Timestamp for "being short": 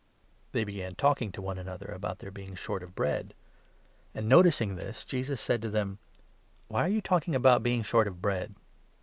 2.31-2.81, 7.65-8.07